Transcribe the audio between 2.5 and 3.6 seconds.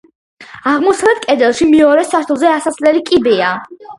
ასასვლელი კიბეა.